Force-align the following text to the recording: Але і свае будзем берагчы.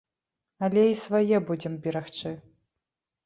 Але 0.67 0.85
і 0.91 0.95
свае 1.01 1.37
будзем 1.49 1.75
берагчы. 1.83 2.31